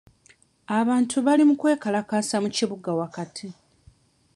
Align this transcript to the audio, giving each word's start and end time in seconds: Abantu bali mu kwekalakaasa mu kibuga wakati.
Abantu 0.79 1.15
bali 1.25 1.43
mu 1.49 1.55
kwekalakaasa 1.59 2.35
mu 2.43 2.49
kibuga 2.55 2.89
wakati. 3.01 3.47